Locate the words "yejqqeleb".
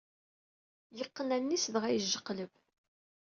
1.91-2.51